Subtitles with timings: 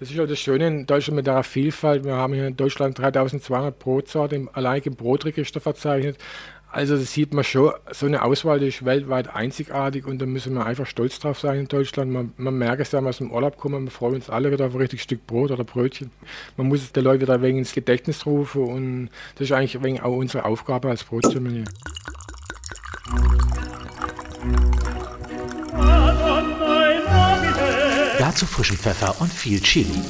[0.00, 2.04] Das ist auch das Schöne in Deutschland mit der Vielfalt.
[2.04, 6.16] Wir haben hier in Deutschland 3200 Brotsorten im alleinigen Brotregister verzeichnet.
[6.72, 10.54] Also das sieht man schon, so eine Auswahl die ist weltweit einzigartig und da müssen
[10.54, 12.12] wir einfach stolz drauf sein in Deutschland.
[12.12, 14.50] Man, man merkt es ja, wenn wir aus dem Urlaub kommen, wir freuen uns alle
[14.50, 16.10] wieder auf ein richtig Stück Brot oder Brötchen.
[16.56, 20.00] Man muss es den Leuten wieder wegen ins Gedächtnis rufen und das ist eigentlich wegen
[20.00, 21.64] auch unsere Aufgabe als Brotsommelier.
[28.30, 30.00] Dazu frischen Pfeffer und viel Chili.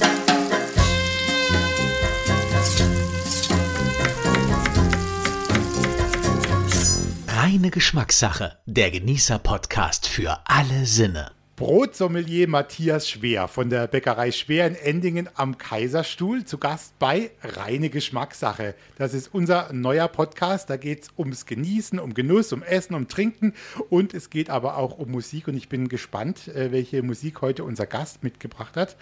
[7.28, 8.58] Reine Geschmackssache.
[8.66, 11.30] Der Genießer-Podcast für alle Sinne.
[11.60, 17.90] Brotsommelier Matthias Schwer von der Bäckerei Schwer in Endingen am Kaiserstuhl zu Gast bei Reine
[17.90, 18.74] Geschmackssache.
[18.96, 20.70] Das ist unser neuer Podcast.
[20.70, 23.52] Da geht es ums Genießen, um Genuss, um Essen, um Trinken
[23.90, 27.62] und es geht aber auch um Musik und ich bin gespannt, äh, welche Musik heute
[27.62, 28.96] unser Gast mitgebracht hat.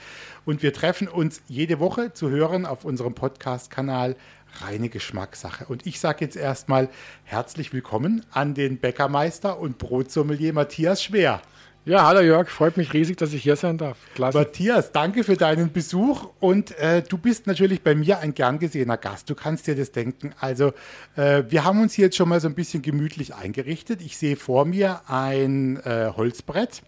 [0.44, 4.16] Und wir treffen uns jede Woche zu hören auf unserem Podcast-Kanal
[4.62, 5.66] reine Geschmackssache.
[5.66, 6.88] Und ich sage jetzt erstmal
[7.22, 11.40] herzlich willkommen an den Bäckermeister und Brotsommelier Matthias Schwer.
[11.84, 13.96] Ja, hallo Jörg, freut mich riesig, dass ich hier sein darf.
[14.14, 14.36] Klasse.
[14.36, 18.98] Matthias, danke für deinen Besuch und äh, du bist natürlich bei mir ein gern gesehener
[18.98, 19.30] Gast.
[19.30, 20.34] Du kannst dir das denken.
[20.38, 20.74] Also,
[21.16, 24.02] äh, wir haben uns hier jetzt schon mal so ein bisschen gemütlich eingerichtet.
[24.02, 26.82] Ich sehe vor mir ein äh, Holzbrett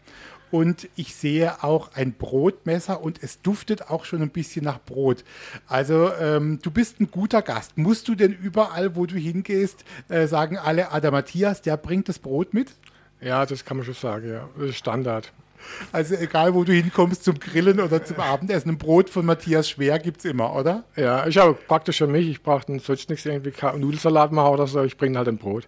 [0.50, 5.24] und ich sehe auch ein Brotmesser und es duftet auch schon ein bisschen nach Brot.
[5.66, 7.78] Also ähm, du bist ein guter Gast.
[7.78, 12.08] Musst du denn überall, wo du hingehst, äh, sagen alle, ah, der Matthias, der bringt
[12.08, 12.72] das Brot mit?
[13.20, 14.48] Ja, das kann man schon sagen, ja.
[14.56, 15.32] Das ist Standard.
[15.92, 19.98] Also egal, wo du hinkommst zum Grillen oder zum Abendessen, ein Brot von Matthias Schwer
[19.98, 20.84] gibt es immer, oder?
[20.96, 22.28] Ja, ich habe praktisch für mich.
[22.28, 24.82] Ich brauche sonst nichts irgendwie Nudelsalat machen oder so.
[24.82, 25.66] Ich bringe halt ein Brot.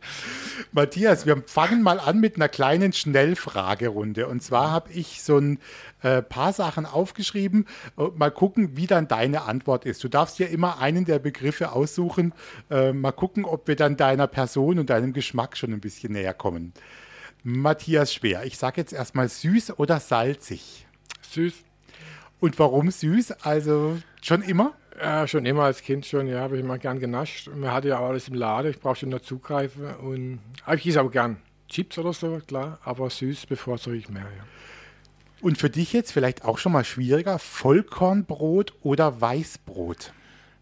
[0.73, 4.27] Matthias, wir fangen mal an mit einer kleinen Schnellfragerunde.
[4.27, 5.59] Und zwar habe ich so ein
[6.03, 7.67] äh, paar Sachen aufgeschrieben.
[8.17, 10.03] Mal gucken, wie dann deine Antwort ist.
[10.03, 12.33] Du darfst ja immer einen der Begriffe aussuchen.
[12.71, 16.35] Äh, mal gucken, ob wir dann deiner Person und deinem Geschmack schon ein bisschen näher
[16.35, 16.73] kommen.
[17.45, 20.87] Matthias Schwer, ich sage jetzt erstmal süß oder salzig?
[21.23, 21.55] Süß.
[22.41, 23.33] Und warum süß?
[23.43, 24.75] Also schon immer?
[25.01, 27.49] Ja, schon immer als Kind schon, ja, habe ich immer gern genascht.
[27.55, 29.87] Man hatte ja auch alles im Laden, ich brauchte nur zugreifen.
[29.97, 31.39] Und aber ich esse auch gern
[31.69, 34.45] Chips oder so, klar, aber süß bevorzuge ich mehr, ja.
[35.41, 40.13] Und für dich jetzt vielleicht auch schon mal schwieriger, Vollkornbrot oder Weißbrot?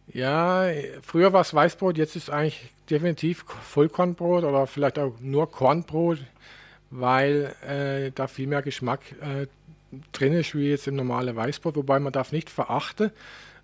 [0.09, 0.65] Ja,
[1.03, 6.19] früher war es Weißbrot, jetzt ist es eigentlich definitiv Vollkornbrot oder vielleicht auch nur Kornbrot
[6.91, 9.47] weil äh, da viel mehr Geschmack äh,
[10.13, 11.77] drin ist wie jetzt im normalen Weißbrot.
[11.77, 13.11] Wobei man darf nicht verachten,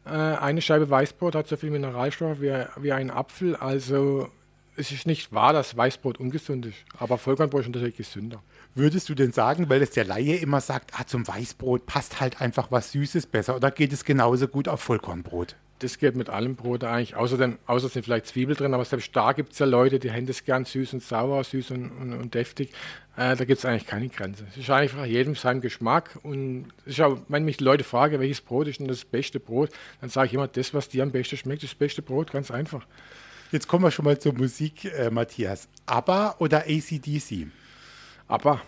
[0.04, 3.56] äh, eine Scheibe Weißbrot hat so viel Mineralstoff wie, wie ein Apfel.
[3.56, 4.28] Also
[4.76, 8.42] es ist nicht wahr, dass Weißbrot ungesund ist, aber Vollkornbrot ist natürlich gesünder.
[8.74, 12.40] Würdest du denn sagen, weil es der Laie immer sagt, ah, zum Weißbrot passt halt
[12.40, 15.56] einfach was Süßes besser oder geht es genauso gut auf Vollkornbrot?
[15.80, 17.16] Das geht mit allem Brot eigentlich.
[17.16, 20.26] Außerdem, außer sind vielleicht Zwiebel drin, aber selbst da gibt es ja Leute, die haben
[20.26, 22.70] das gern süß und sauer, süß und, und, und deftig.
[23.16, 24.46] Äh, da gibt es eigentlich keine Grenze.
[24.50, 26.18] Es ist einfach jedem sein Geschmack.
[26.22, 26.66] Und
[27.00, 29.70] auch, wenn mich die Leute fragen, welches Brot ist denn das beste Brot,
[30.00, 32.50] dann sage ich immer, das, was dir am besten schmeckt, ist das beste Brot, ganz
[32.50, 32.86] einfach.
[33.52, 35.68] Jetzt kommen wir schon mal zur Musik, äh, Matthias.
[35.86, 37.46] ABBA oder ACDC?
[38.28, 38.60] ABBA.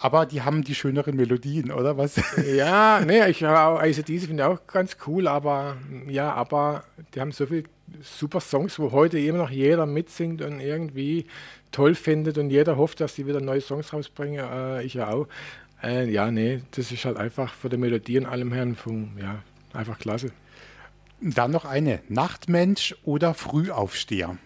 [0.00, 2.20] Aber die haben die schöneren Melodien, oder was?
[2.54, 5.76] Ja, nee, ich habe auch ACDC finde ich auch ganz cool, aber
[6.08, 7.64] ja, aber die haben so viele
[8.02, 11.26] super Songs, wo heute immer noch jeder mitsingt und irgendwie
[11.72, 14.44] toll findet und jeder hofft, dass sie wieder neue Songs rausbringen.
[14.44, 15.26] Äh, ich ja auch.
[15.82, 18.66] Äh, ja, nee, das ist halt einfach von der Melodie und allem her
[19.20, 19.42] ja,
[19.72, 20.30] einfach klasse.
[21.20, 22.00] Dann noch eine.
[22.08, 24.38] Nachtmensch oder Frühaufsteher?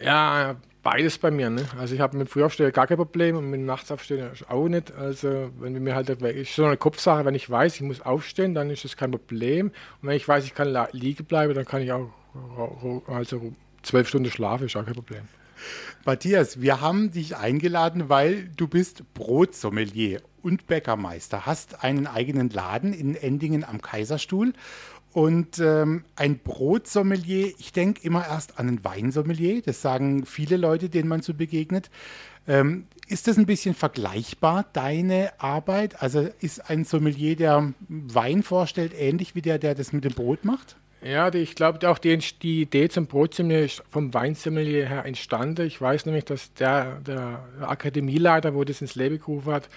[0.00, 0.56] Ja,
[0.90, 1.50] beides bei mir.
[1.50, 1.66] Ne?
[1.78, 4.90] Also ich habe mit Frühaufstehen gar kein Problem und mit Nachtsaufstehen auch nicht.
[4.92, 8.70] Also wenn mir halt ist so eine Kopfsache, wenn ich weiß, ich muss aufstehen, dann
[8.70, 9.66] ist das kein Problem.
[9.66, 12.08] Und wenn ich weiß, ich kann liegen bleiben, dann kann ich auch
[13.06, 15.28] also zwölf Stunden schlafen, ist auch kein Problem.
[16.06, 22.94] Matthias, wir haben dich eingeladen, weil du bist Brotsommelier und Bäckermeister, hast einen eigenen Laden
[22.94, 24.54] in Endingen am Kaiserstuhl
[25.12, 30.88] und ähm, ein Brotsommelier, ich denke immer erst an ein Weinsommelier, das sagen viele Leute,
[30.88, 31.90] denen man so begegnet.
[32.46, 36.02] Ähm, ist das ein bisschen vergleichbar, deine Arbeit?
[36.02, 40.44] Also ist ein Sommelier, der Wein vorstellt, ähnlich wie der, der das mit dem Brot
[40.44, 40.76] macht?
[41.02, 45.66] Ja, die, ich glaube auch die, die, Idee zum Brotsommelier ist vom Weinsommelier her entstanden.
[45.66, 49.68] Ich weiß nämlich, dass der, der Akademieleiter, wo das ins Leben gerufen hat,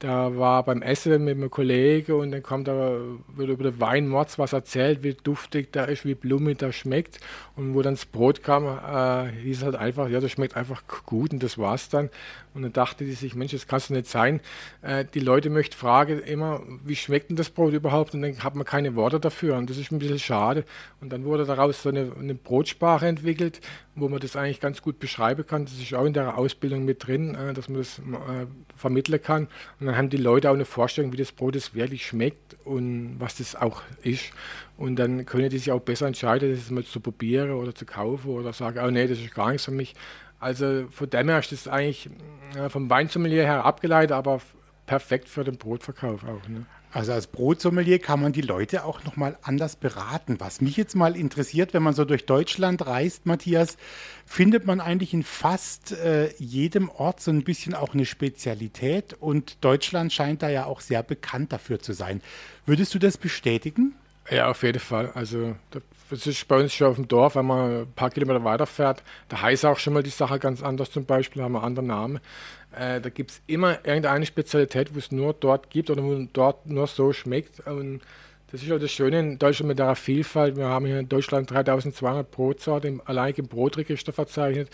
[0.00, 4.38] da war beim Essen mit einem Kollegen und dann kommt er, wird über den Weinmords
[4.38, 7.20] was erzählt, wie duftig der ist, wie blumig der schmeckt.
[7.54, 11.32] Und wo dann das Brot kam, äh, hieß halt einfach, ja, das schmeckt einfach gut
[11.34, 12.08] und das war's dann.
[12.52, 14.40] Und dann dachte die sich, Mensch, das kann es nicht sein.
[14.82, 18.14] Äh, die Leute möchten fragen immer, wie schmeckt denn das Brot überhaupt?
[18.14, 19.56] Und dann hat man keine Worte dafür.
[19.56, 20.64] Und das ist ein bisschen schade.
[21.00, 23.60] Und dann wurde daraus so eine, eine Brotsprache entwickelt,
[23.94, 25.64] wo man das eigentlich ganz gut beschreiben kann.
[25.64, 29.46] Das ist auch in der Ausbildung mit drin, äh, dass man das äh, vermitteln kann.
[29.78, 33.16] Und dann haben die Leute auch eine Vorstellung, wie das Brot das wirklich schmeckt und
[33.18, 34.32] was das auch ist.
[34.76, 38.30] Und dann können die sich auch besser entscheiden, das mal zu probieren oder zu kaufen
[38.30, 39.94] oder sagen, oh nee, das ist gar nichts für mich.
[40.40, 42.10] Also von dem her ist das eigentlich
[42.56, 44.40] äh, vom Weinsommelier her abgeleitet, aber
[44.86, 46.48] perfekt für den Brotverkauf auch.
[46.48, 46.66] Ne?
[46.92, 50.40] Also als Brotsommelier kann man die Leute auch noch mal anders beraten.
[50.40, 53.76] Was mich jetzt mal interessiert, wenn man so durch Deutschland reist, Matthias,
[54.26, 59.64] findet man eigentlich in fast äh, jedem Ort so ein bisschen auch eine Spezialität und
[59.64, 62.22] Deutschland scheint da ja auch sehr bekannt dafür zu sein.
[62.66, 63.94] Würdest du das bestätigen?
[64.30, 65.10] Ja, auf jeden Fall.
[65.14, 65.56] Also
[66.08, 69.42] das ist bei uns schon auf dem Dorf, wenn man ein paar Kilometer weiterfährt, da
[69.42, 72.20] heißt auch schon mal die Sache ganz anders zum Beispiel, haben wir einen anderen Namen.
[72.76, 76.66] Äh, da gibt es immer irgendeine Spezialität, wo es nur dort gibt oder wo dort
[76.66, 77.58] nur so schmeckt.
[77.66, 78.02] Und
[78.52, 80.56] das ist auch das Schöne in Deutschland mit der Vielfalt.
[80.56, 84.68] Wir haben hier in Deutschland 3200 Brotsorten im alleinigen Brotregister verzeichnet.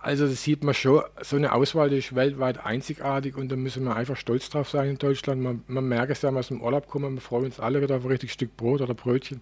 [0.00, 3.96] Also das sieht man schon, so eine Auswahl ist weltweit einzigartig und da müssen wir
[3.96, 5.42] einfach stolz drauf sein in Deutschland.
[5.42, 7.82] Man, man merkt es ja, wenn wir aus dem Urlaub kommen, wir freuen uns alle
[7.82, 9.40] wieder auf ein richtig Stück Brot oder Brötchen.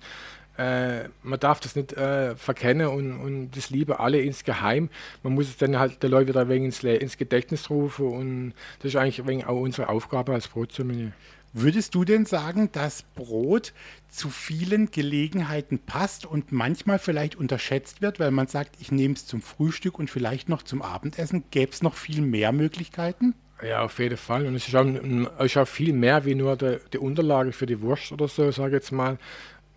[0.56, 4.88] Äh, man darf das nicht äh, verkennen und, und das liebe alle insgeheim.
[5.22, 8.94] Man muss es dann halt der Leute wieder wegen ins, ins Gedächtnis rufen und das
[8.94, 11.12] ist eigentlich wegen auch unsere Aufgabe als Brotsommelier.
[11.58, 13.72] Würdest du denn sagen, dass Brot
[14.08, 19.24] zu vielen Gelegenheiten passt und manchmal vielleicht unterschätzt wird, weil man sagt, ich nehme es
[19.24, 21.44] zum Frühstück und vielleicht noch zum Abendessen?
[21.50, 23.34] Gäbe es noch viel mehr Möglichkeiten?
[23.66, 24.44] Ja, auf jeden Fall.
[24.44, 27.80] Und es ist auch, ist auch viel mehr wie nur die, die Unterlage für die
[27.80, 29.16] Wurst oder so, sage ich jetzt mal.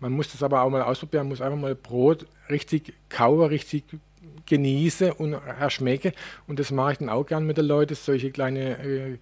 [0.00, 3.84] Man muss das aber auch mal ausprobieren, man muss einfach mal Brot richtig kauen, richtig
[4.44, 6.12] genießen und erschmecken.
[6.46, 9.18] Und das mache ich dann auch gern mit den Leuten, solche kleine äh,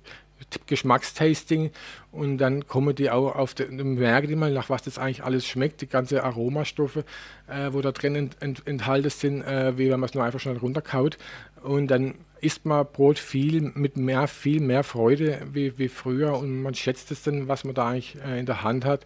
[0.67, 1.71] Geschmackstasting.
[2.13, 5.47] Und dann kommen die auch auf den, merken die mal, nach was das eigentlich alles
[5.47, 7.05] schmeckt, die ganzen Aromastoffe,
[7.49, 10.41] äh, wo da drin ent, ent, enthalten sind, äh, wie wenn man es nur einfach
[10.41, 11.19] schnell runterkaut.
[11.63, 16.63] Und dann isst man Brot viel mit mehr, viel mehr Freude wie, wie früher und
[16.63, 19.05] man schätzt es dann, was man da eigentlich äh, in der Hand hat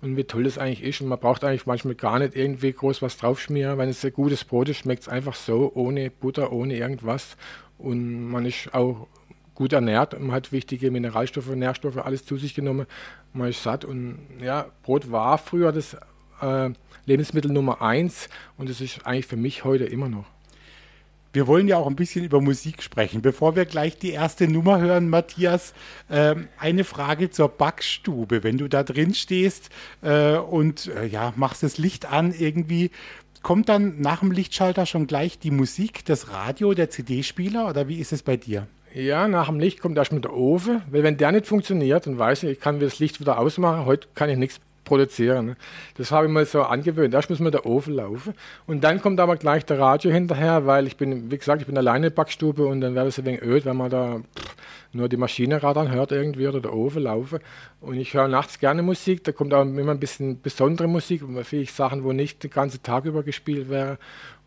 [0.00, 1.00] und wie toll das eigentlich ist.
[1.00, 3.78] Und man braucht eigentlich manchmal gar nicht irgendwie groß was draufschmieren.
[3.78, 7.36] Wenn es ein gutes Brot ist, schmeckt es einfach so, ohne Butter, ohne irgendwas.
[7.78, 9.06] Und man ist auch
[9.54, 10.18] gut ernährt.
[10.18, 12.86] Man hat wichtige Mineralstoffe, Nährstoffe, alles zu sich genommen.
[13.32, 13.84] Man ist satt.
[13.84, 15.96] Und ja, Brot war früher das
[16.40, 16.70] äh,
[17.06, 20.26] Lebensmittel Nummer eins und es ist eigentlich für mich heute immer noch.
[21.34, 23.22] Wir wollen ja auch ein bisschen über Musik sprechen.
[23.22, 25.72] Bevor wir gleich die erste Nummer hören, Matthias,
[26.10, 28.44] äh, eine Frage zur Backstube.
[28.44, 29.70] Wenn du da drin stehst
[30.02, 32.90] äh, und äh, ja, machst das Licht an irgendwie,
[33.42, 37.98] kommt dann nach dem Lichtschalter schon gleich die Musik, das Radio, der CD-Spieler oder wie
[37.98, 38.66] ist es bei dir?
[38.94, 42.42] Ja, nach dem Licht kommt erstmal der Ofen, weil wenn der nicht funktioniert, dann weiß
[42.42, 43.86] ich, ich kann das Licht wieder ausmachen.
[43.86, 45.56] Heute kann ich nichts produzieren.
[45.96, 47.14] Das habe ich mal so angewöhnt.
[47.14, 48.34] Erst muss mal der Ofen laufen
[48.66, 51.78] und dann kommt aber gleich der Radio hinterher, weil ich bin, wie gesagt, ich bin
[51.78, 54.56] alleine in der Backstube und dann wäre es ein wenig öd, wenn man da pff,
[54.92, 57.38] nur die Maschine radern hört irgendwie oder der Ofen laufen.
[57.80, 61.74] Und ich höre nachts gerne Musik, da kommt auch immer ein bisschen besondere Musik, vielleicht
[61.74, 63.98] Sachen, wo nicht den ganzen Tag über gespielt wäre.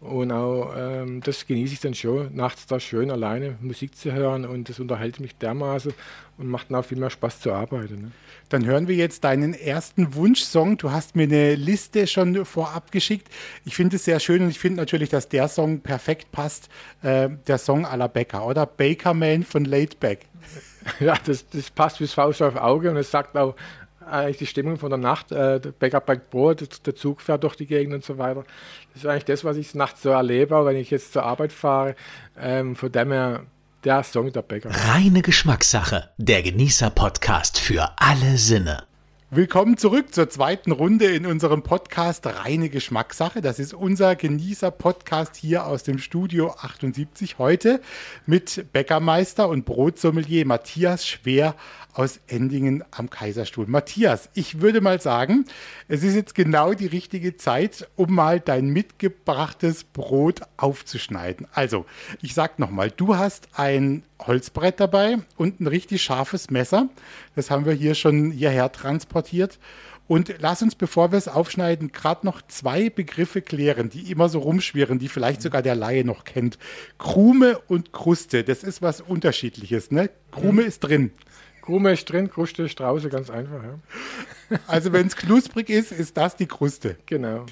[0.05, 4.45] Und auch ähm, das genieße ich dann schon, nachts da schön alleine Musik zu hören
[4.45, 5.93] und das unterhält mich dermaßen
[6.37, 8.01] und macht dann auch viel mehr Spaß zu arbeiten.
[8.01, 8.11] Ne?
[8.49, 10.77] Dann hören wir jetzt deinen ersten Wunschsong.
[10.77, 13.29] Du hast mir eine Liste schon vorab geschickt.
[13.65, 16.69] Ich finde es sehr schön und ich finde natürlich, dass der Song perfekt passt.
[17.01, 20.19] Äh, der Song à la Becker oder Baker Man von Late Back.
[20.99, 23.55] Ja, das, das passt wie Faust auf Auge und es sagt auch
[24.09, 25.31] eigentlich die Stimmung von der Nacht.
[25.31, 28.43] Äh, der Bäcker backt Brot, der Zug fährt durch die Gegend und so weiter.
[28.93, 31.95] Das ist eigentlich das, was ich nachts so erlebe, wenn ich jetzt zur Arbeit fahre.
[32.37, 33.45] Ähm, von dem her
[33.83, 34.69] der Song der Bäcker.
[34.71, 38.83] Reine Geschmackssache, der Genießer-Podcast für alle Sinne.
[39.31, 43.41] Willkommen zurück zur zweiten Runde in unserem Podcast Reine Geschmackssache.
[43.41, 47.81] Das ist unser Genießer-Podcast hier aus dem Studio 78 heute
[48.27, 51.55] mit Bäckermeister und Brotsommelier Matthias Schwer
[51.95, 53.65] aus Endingen am Kaiserstuhl.
[53.65, 55.45] Matthias, ich würde mal sagen,
[55.87, 61.47] es ist jetzt genau die richtige Zeit, um mal dein mitgebrachtes Brot aufzuschneiden.
[61.51, 61.87] Also,
[62.21, 66.89] ich sag nochmal, du hast ein Holzbrett dabei und ein richtig scharfes Messer.
[67.35, 69.59] Das haben wir hier schon hierher transportiert.
[70.07, 74.39] Und lass uns, bevor wir es aufschneiden, gerade noch zwei Begriffe klären, die immer so
[74.39, 76.59] rumschwirren, die vielleicht sogar der Laie noch kennt.
[76.99, 79.89] Krume und Kruste, das ist was Unterschiedliches.
[79.89, 80.11] Ne?
[80.31, 80.67] Krume mhm.
[80.67, 81.11] ist drin.
[81.63, 83.63] Krume ist drin, Kruste ist draußen, ganz einfach.
[83.63, 84.59] Ja.
[84.67, 86.97] Also wenn es knusprig ist, ist das die Kruste.
[87.07, 87.47] Genau.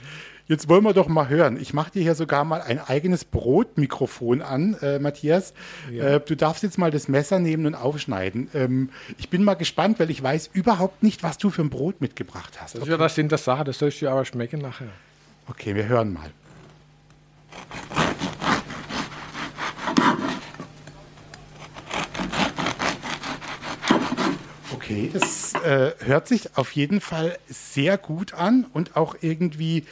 [0.54, 1.60] Jetzt wollen wir doch mal hören.
[1.60, 5.56] Ich mache dir hier sogar mal ein eigenes Brotmikrofon an, äh, Matthias.
[5.92, 8.50] Äh, du darfst jetzt mal das Messer nehmen und aufschneiden.
[8.54, 12.02] Ähm, ich bin mal gespannt, weil ich weiß überhaupt nicht, was du für ein Brot
[12.02, 12.76] mitgebracht hast.
[12.76, 14.90] Das ist ja das Sinn der Sache, das sollst du aber schmecken nachher.
[15.48, 16.30] Okay, wir hören mal.
[24.76, 29.86] Okay, das äh, hört sich auf jeden Fall sehr gut an und auch irgendwie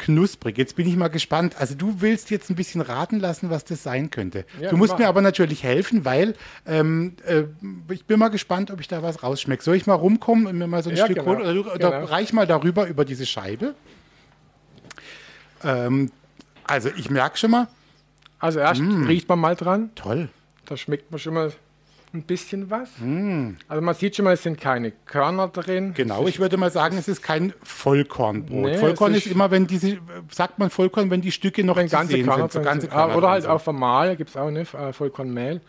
[0.00, 0.58] knusprig.
[0.58, 1.54] Jetzt bin ich mal gespannt.
[1.58, 4.44] Also du willst jetzt ein bisschen raten lassen, was das sein könnte.
[4.60, 4.98] Ja, du musst mach.
[4.98, 6.34] mir aber natürlich helfen, weil
[6.66, 7.44] ähm, äh,
[7.92, 9.62] ich bin mal gespannt, ob ich da was rausschmecke.
[9.62, 11.30] Soll ich mal rumkommen und mir mal so ein Ja, Stück genau.
[11.36, 12.04] Oder, oder Genau.
[12.06, 13.74] reich mal darüber, über diese Scheibe.
[15.62, 16.10] Ähm,
[16.64, 17.68] also ich merke schon mal,
[18.38, 20.28] Also erst riecht man mal dran, toll.
[20.66, 21.52] da schmeckt man schon mal
[22.12, 22.88] ein bisschen was.
[22.98, 23.50] Mm.
[23.68, 25.94] Also man sieht schon mal, es sind keine Körner drin.
[25.94, 28.62] Genau, ich würde mal sagen, es ist kein Vollkornbrot.
[28.62, 29.98] Nee, Vollkorn ist, ist- immer, wenn diese,
[30.30, 32.52] sagt man Vollkorn, wenn die Stücke noch Wenn zu ganze sehen Körner sind.
[32.52, 32.88] So drin ganze.
[32.88, 35.60] Körner Ah, Oder halt auch vermahlen, gibt es auch nicht, äh, Vollkornmehl.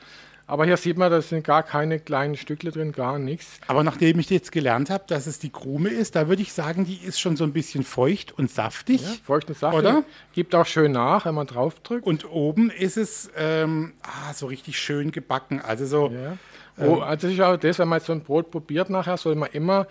[0.51, 3.48] Aber hier sieht man, da sind gar keine kleinen Stückle drin, gar nichts.
[3.67, 6.84] Aber nachdem ich jetzt gelernt habe, dass es die Krume ist, da würde ich sagen,
[6.84, 9.01] die ist schon so ein bisschen feucht und saftig.
[9.25, 9.79] Feucht und saftig.
[9.79, 10.03] Oder?
[10.34, 12.05] Gibt auch schön nach, wenn man draufdrückt.
[12.05, 15.62] Und oben ist es ähm, ah, so richtig schön gebacken.
[15.62, 16.38] Also so, Ja.
[16.86, 19.36] Oh, also das ist auch das, wenn man jetzt so ein Brot probiert nachher, soll
[19.36, 19.88] man immer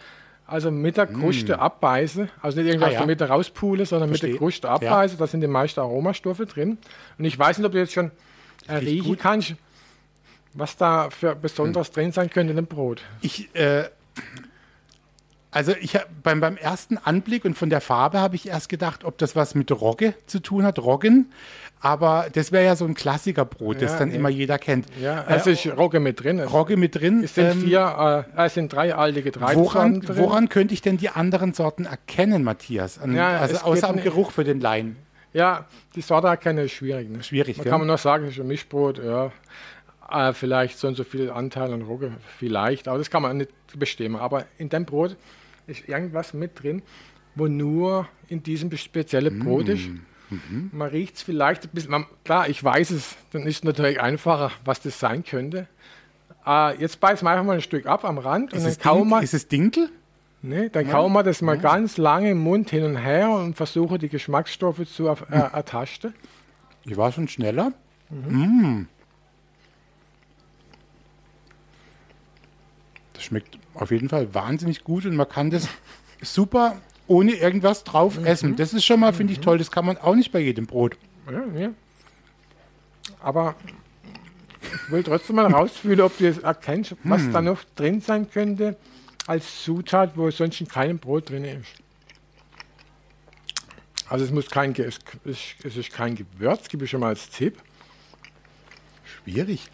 [0.46, 2.28] also mit der Kruste abbeißen.
[2.42, 2.96] Also nicht irgendwas Mm.
[2.96, 3.06] Ah, ja.
[3.06, 4.32] Mitte rauspulen, sondern mit Verstehe.
[4.32, 5.16] der Kruste abbeißen.
[5.16, 6.76] Da sind die meisten Aromastoffe drin.
[7.18, 8.10] Und ich weiß nicht, ob du jetzt schon
[8.66, 9.54] äh, riechen kannst,
[10.54, 13.02] was da für Besonderes drin sein könnte in dem Brot.
[13.20, 13.84] ich, äh,
[15.52, 19.18] also ich beim, beim ersten Anblick und von der Farbe habe ich erst gedacht, ob
[19.18, 21.32] das was mit Rogge zu tun hat, Roggen.
[21.82, 24.16] Aber das wäre ja so ein Klassikerbrot, das Ja, dann nee.
[24.16, 24.86] immer jeder kennt.
[25.00, 26.38] Ja, Äh, es ist Rogge mit drin.
[26.38, 27.24] Es, Rogge mit drin.
[27.24, 30.16] es sind ähm, vier, äh, es sind drei alte Getreidesorten Woran, drin.
[30.18, 32.98] woran könnte ich denn die anderen Sorten erkennen, Matthias?
[33.00, 34.96] An, Ja, also außer am Geruch für den Laien.
[35.32, 35.64] Ja,
[35.96, 37.08] die Sorte erkennen ist schwierig.
[37.08, 37.22] Ne?
[37.22, 37.70] Schwierig, Man gell?
[37.70, 39.32] kann man nur sagen, es ist ein Mischbrot, ja.
[40.10, 43.50] Äh, vielleicht so und so viel Anteil an Rogge, vielleicht, aber das kann man nicht
[43.78, 44.16] bestimmen.
[44.16, 45.16] Aber in dem Brot
[45.66, 46.82] ist irgendwas mit drin,
[47.34, 49.88] wo nur in diesem speziellen Brot ist.
[50.30, 50.70] Mhm.
[50.72, 54.00] Man riecht es vielleicht ein bisschen, man, klar, ich weiß es, dann ist es natürlich
[54.00, 55.66] einfacher, was das sein könnte.
[56.46, 58.78] Äh, jetzt beißen wir einfach mal ein Stück ab am Rand und Ist dann es,
[58.78, 59.90] kauen wir, ist es Dinkel?
[60.42, 63.98] nee, dann kauen wir das mal ganz lange im Mund hin und her und versuchen
[63.98, 66.14] die Geschmacksstoffe zu äh, ertasten.
[66.84, 67.72] Ich war schon schneller.
[68.08, 68.36] Mhm.
[68.36, 68.88] Mm.
[73.20, 75.68] Das schmeckt auf jeden Fall wahnsinnig gut und man kann das
[76.22, 78.24] super ohne irgendwas drauf Mhm.
[78.24, 78.56] essen.
[78.56, 79.58] Das ist schon mal, finde ich, toll.
[79.58, 80.96] Das kann man auch nicht bei jedem Brot.
[81.30, 81.70] Ja, ja.
[83.20, 83.56] Aber
[84.62, 87.32] ich will trotzdem mal rausfühlen, ob du jetzt erkennst, was Hm.
[87.34, 88.78] da noch drin sein könnte
[89.26, 91.68] als Zutat, wo sonst in keinem Brot drin ist.
[94.08, 97.28] Also es muss kein, es, es, es ist kein Gewürz, gebe ich schon mal als
[97.28, 97.58] Tipp.
[99.04, 99.68] Schwierig.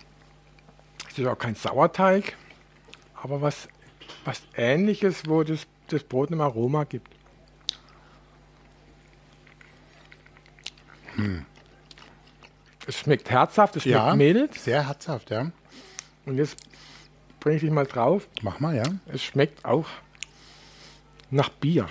[1.09, 2.37] Es ist auch kein Sauerteig,
[3.27, 3.69] aber was,
[4.25, 7.11] was ähnliches, wo das, das Brot ein Aroma gibt.
[12.87, 14.07] Es schmeckt herzhaft, es schmeckt Hm.
[14.09, 14.55] Ja, mild.
[14.55, 15.51] sehr herzhaft, ja.
[16.25, 16.57] Und jetzt
[17.41, 18.29] bringe ich dich mal drauf.
[18.43, 18.85] Mach mal, ja.
[19.07, 19.87] Es schmeckt auch
[21.31, 21.89] nach Bier.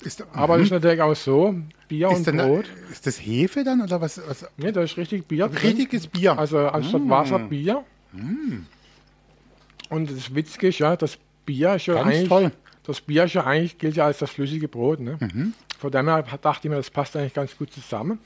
[0.00, 1.54] Ist, Aber das ist natürlich auch so,
[1.88, 2.66] Bier ist, und Brot.
[2.92, 4.20] ist das Hefe dann oder was?
[4.28, 5.56] was Ne, da ist richtig Bier drin.
[5.58, 6.38] richtiges Bier.
[6.38, 7.84] Also anstatt Wasser Bier.
[9.90, 12.52] Und das Witzige ist ja, das Bier ist ja Ganz eigentlich, toll.
[12.84, 15.00] das Bier ist ja eigentlich, gilt ja als das flüssige Brot.
[15.00, 15.18] Ne?
[15.78, 18.18] Von dem her dachte ich mir, das passt eigentlich ganz gut zusammen.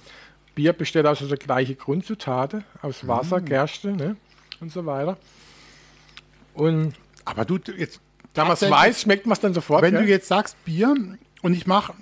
[0.55, 4.17] Bier besteht aus der gleichen Grundzutaten, aus Wasser, Gerste ne?
[4.61, 5.17] und so weiter.
[6.55, 8.01] Und Aber du jetzt.
[8.35, 9.83] da man es weiß, schmeckt man es dann sofort.
[9.83, 10.05] Wenn gell?
[10.05, 10.95] du jetzt sagst Bier
[11.43, 11.95] und ich mache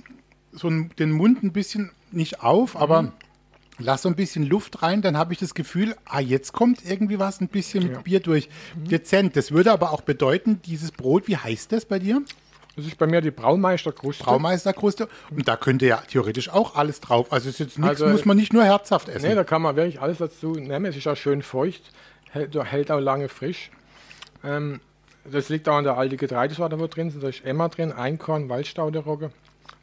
[0.52, 3.12] so den Mund ein bisschen nicht auf, aber Mhm.
[3.78, 7.18] Lass so ein bisschen Luft rein, dann habe ich das Gefühl, ah, jetzt kommt irgendwie
[7.18, 7.98] was ein bisschen mit Ja.
[7.98, 8.02] Mhm.
[8.04, 8.48] Bier durch.
[8.74, 9.36] Dezent.
[9.36, 12.22] Das würde aber auch bedeuten, dieses Brot, wie heißt das bei dir?
[12.76, 14.22] Das ist bei mir die Braumeisterkruste.
[14.22, 15.08] Braumeisterkruste.
[15.30, 17.32] Und da könnte ja theoretisch auch alles drauf.
[17.32, 19.26] Also ist jetzt nichts, Also, muss man nicht nur herzhaft essen.
[19.28, 20.84] Nee, da kann man wirklich alles dazu nehmen.
[20.84, 21.90] Es ist auch schön feucht,
[22.30, 23.70] hält, hält auch lange frisch.
[24.44, 24.80] Ähm,
[25.24, 27.24] das liegt auch an der alten Getreidesorte, wo drin sind.
[27.24, 29.30] Da ist Emma drin, Einkorn, Waldstauderogge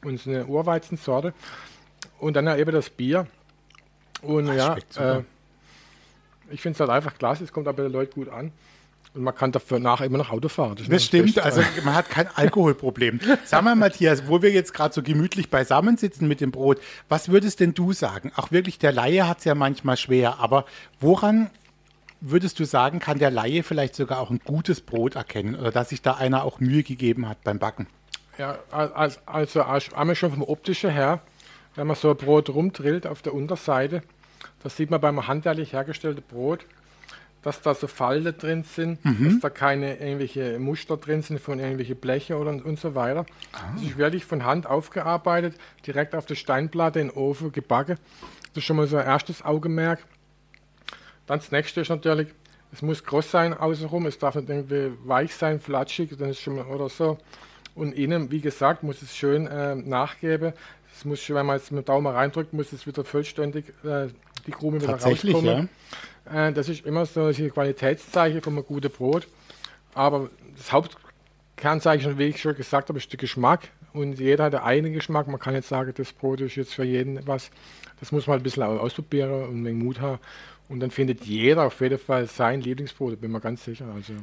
[0.03, 1.33] und so eine Urweizensorte.
[2.19, 3.25] Und dann ja eben das Bier.
[4.24, 4.56] Und Das
[4.96, 5.24] ja, äh,
[6.51, 7.44] ich finde es halt einfach klasse.
[7.44, 8.51] Es kommt aber bei den Leuten gut an.
[9.13, 10.75] Und man kann dafür nachher immer noch Auto fahren.
[10.75, 11.44] Das noch stimmt, Beste.
[11.44, 13.20] also man hat kein Alkoholproblem.
[13.46, 17.30] Sag mal, Matthias, wo wir jetzt gerade so gemütlich beisammen sitzen mit dem Brot, was
[17.30, 18.32] würdest denn du sagen?
[18.36, 20.65] Auch wirklich, der Laie hat es ja manchmal schwer, aber
[21.00, 21.51] woran
[22.22, 25.89] würdest du sagen, kann der Laie vielleicht sogar auch ein gutes Brot erkennen oder dass
[25.89, 27.86] sich da einer auch Mühe gegeben hat beim Backen?
[28.39, 31.22] Ja, also, also einmal schon vom optischen her,
[31.75, 34.03] wenn man so ein Brot rumdrillt auf der Unterseite,
[34.62, 36.65] das sieht man beim handwerklich hergestellten Brot,
[37.44, 39.32] dass da so Falten drin sind, mhm.
[39.32, 43.25] dass da keine irgendwelche Muster drin sind von irgendwelchen Bleche oder und so weiter.
[43.51, 43.74] Ah.
[43.75, 47.98] Das ist wirklich von Hand aufgearbeitet, direkt auf der Steinplatte in den Ofen gebacken.
[48.53, 50.00] Das ist schon mal so ein erstes Augenmerk.
[51.27, 52.30] Dann das nächste ist natürlich,
[52.72, 56.56] es muss kross sein außenrum, es darf nicht irgendwie weich sein, flatschig, dann ist schon
[56.56, 57.18] mal, oder so.
[57.75, 60.53] Und innen, wie gesagt, muss es schön äh, nachgeben.
[60.95, 64.07] Es muss, wenn man jetzt mit dem Daumen reindrückt, muss es wieder vollständig äh,
[64.45, 65.69] die Krume wieder rauskommen.
[66.31, 66.47] Ja.
[66.47, 69.27] Äh, das ist immer so ein Qualitätszeichen von einem guten Brot.
[69.93, 73.69] Aber das Hauptkernzeichen, wie ich schon gesagt habe, ist der Geschmack.
[73.93, 75.27] Und jeder hat einen eigenen Geschmack.
[75.27, 77.51] Man kann jetzt sagen, das Brot ist jetzt für jeden was.
[78.00, 80.19] Das muss man ein bisschen ausprobieren und einen Mut haben.
[80.69, 83.85] Und dann findet jeder auf jeden Fall sein Lieblingsbrot, bin mir ganz sicher.
[83.93, 84.13] Also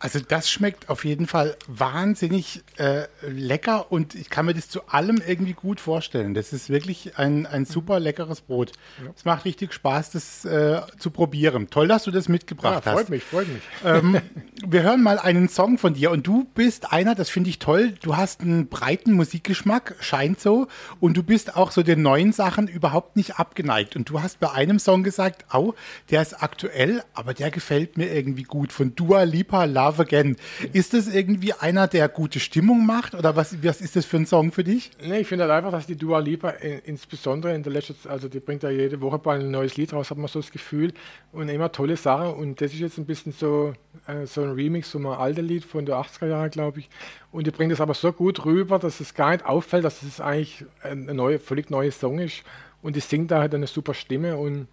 [0.00, 4.86] also das schmeckt auf jeden Fall wahnsinnig äh, lecker und ich kann mir das zu
[4.88, 6.34] allem irgendwie gut vorstellen.
[6.34, 8.72] Das ist wirklich ein, ein super leckeres Brot.
[9.16, 9.32] Es ja.
[9.32, 11.68] macht richtig Spaß, das äh, zu probieren.
[11.70, 13.10] Toll, dass du das mitgebracht ja, freut hast.
[13.10, 13.62] mich, freut mich.
[13.84, 14.20] Ähm,
[14.66, 17.94] wir hören mal einen Song von dir und du bist einer, das finde ich toll,
[18.02, 20.66] du hast einen breiten Musikgeschmack, scheint so,
[21.00, 23.96] und du bist auch so den neuen Sachen überhaupt nicht abgeneigt.
[23.96, 25.74] Und du hast bei einem Song gesagt, au,
[26.10, 28.72] der ist aktuell, aber der gefällt mir irgendwie gut.
[28.72, 30.36] Von Dua Lipa Love Love Again.
[30.72, 34.26] Ist das irgendwie einer, der gute Stimmung macht oder was, was ist das für ein
[34.26, 34.90] Song für dich?
[35.02, 38.28] Nee, ich finde halt einfach, dass die Dua Lipa in, insbesondere in der letzten, also
[38.28, 40.92] die bringt ja jede Woche bald ein neues Lied raus, hat man so das Gefühl
[41.32, 43.72] und immer tolle Sachen und das ist jetzt ein bisschen so,
[44.06, 46.90] äh, so ein Remix, so ein altes Lied von der 80er Jahre, glaube ich.
[47.32, 50.20] Und die bringt es aber so gut rüber, dass es gar nicht auffällt, dass es
[50.20, 52.42] eigentlich ein neue, völlig neuer Song ist
[52.82, 54.68] und die singt da halt eine super Stimme und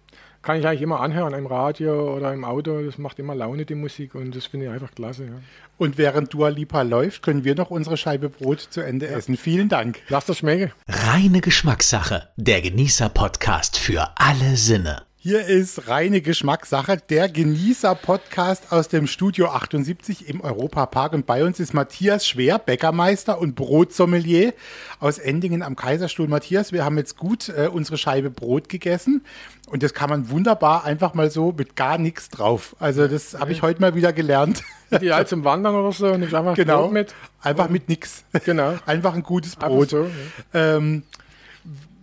[0.46, 2.80] kann ich eigentlich immer anhören im Radio oder im Auto.
[2.80, 5.24] Das macht immer Laune, die Musik und das finde ich einfach klasse.
[5.24, 5.32] Ja.
[5.76, 9.16] Und während Dua Lipa läuft, können wir noch unsere Scheibe Brot zu Ende ja.
[9.16, 9.36] essen.
[9.36, 9.98] Vielen Dank.
[10.08, 10.70] Lass das schmecken.
[10.86, 12.28] Reine Geschmackssache.
[12.36, 15.02] Der Genießer-Podcast für alle Sinne.
[15.26, 21.14] Hier ist reine Geschmackssache, der Genießer-Podcast aus dem Studio 78 im Europapark.
[21.14, 24.54] Und bei uns ist Matthias Schwer, Bäckermeister und Brotsommelier
[25.00, 26.28] aus Endingen am Kaiserstuhl.
[26.28, 29.24] Matthias, wir haben jetzt gut äh, unsere Scheibe Brot gegessen.
[29.66, 32.76] Und das kann man wunderbar einfach mal so mit gar nichts drauf.
[32.78, 34.62] Also das habe ich heute mal wieder gelernt.
[34.90, 37.14] Ideal zum Wandern oder so, nicht einfach genau, Brot mit.
[37.42, 38.24] Einfach mit nichts.
[38.44, 38.74] Genau.
[38.86, 39.90] Einfach ein gutes Brot.
[39.90, 40.76] So, ja.
[40.76, 41.02] ähm,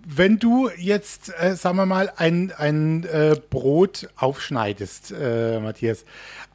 [0.06, 6.04] wenn du jetzt, äh, sagen wir mal, ein, ein äh, Brot aufschneidest, äh, Matthias,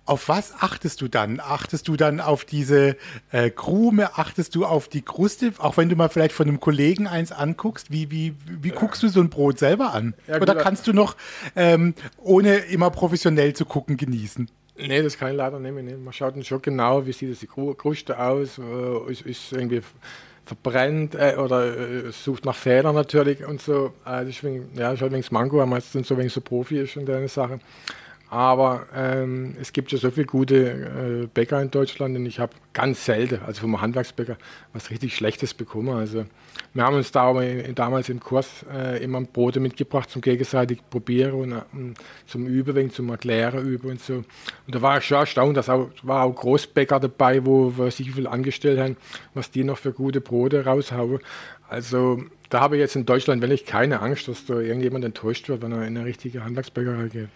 [0.08, 1.40] auf was achtest du dann?
[1.40, 2.96] Achtest du dann auf diese
[3.30, 4.16] äh, Krume?
[4.18, 5.52] Achtest du auf die Kruste?
[5.58, 9.08] Auch wenn du mal vielleicht von einem Kollegen eins anguckst, wie, wie, wie guckst du
[9.08, 10.14] so ein Brot selber an?
[10.26, 11.16] Ja, Oder kannst du noch,
[11.56, 14.50] ähm, ohne immer professionell zu gucken, genießen?
[14.78, 15.82] Nee, das kann ich leider nicht mehr.
[15.82, 16.04] nehmen.
[16.04, 19.82] Man schaut dann schon genau, wie sieht das die Kruste aus, äh, ist, ist irgendwie
[20.46, 23.92] verbrennt äh, oder äh, sucht nach Federn natürlich und so.
[24.06, 26.40] Äh, das ist wegen, ja, ist halt wegen Mango, weil man jetzt so wenig so
[26.40, 27.60] Profi ist in der Sache.
[28.30, 32.52] Aber ähm, es gibt ja so viele gute äh, Bäcker in Deutschland und ich habe
[32.74, 34.36] ganz selten, also vom Handwerksbäcker,
[34.74, 35.96] was richtig Schlechtes bekommen.
[35.96, 36.26] Also
[36.74, 37.32] wir haben uns da
[37.74, 41.64] damals im Kurs äh, immer Brote mitgebracht zum gegenseitig probieren und äh,
[42.26, 44.16] zum Üben, zum Erklären üben und so.
[44.16, 44.26] Und
[44.74, 48.26] da war ich schon erstaunt, dass auch, war auch Großbäcker dabei, wo, wo sich viel
[48.26, 48.98] angestellt haben,
[49.32, 51.20] was die noch für gute Brote raushauen.
[51.66, 55.62] Also da habe ich jetzt in Deutschland wirklich keine Angst, dass da irgendjemand enttäuscht wird,
[55.62, 57.28] wenn er in eine richtige Handwerksbäckerei geht.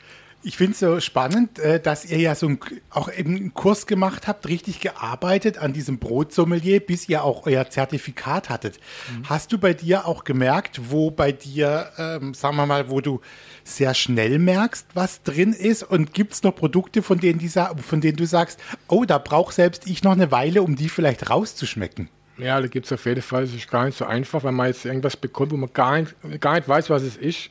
[0.44, 2.58] Ich finde es so spannend, äh, dass ihr ja so einen,
[2.90, 7.70] auch eben einen Kurs gemacht habt, richtig gearbeitet an diesem Brotsommelier, bis ihr auch euer
[7.70, 8.80] Zertifikat hattet.
[9.10, 9.28] Mhm.
[9.28, 13.20] Hast du bei dir auch gemerkt, wo bei dir, ähm, sagen wir mal, wo du
[13.62, 15.84] sehr schnell merkst, was drin ist?
[15.84, 19.54] Und gibt es noch Produkte, von denen, die, von denen du sagst, oh, da brauche
[19.54, 22.08] selbst ich noch eine Weile, um die vielleicht rauszuschmecken?
[22.38, 23.44] Ja, da gibt es auf jeden Fall.
[23.44, 26.14] Es ist gar nicht so einfach, wenn man jetzt irgendwas bekommt, wo man gar nicht,
[26.40, 27.50] gar nicht weiß, was es ist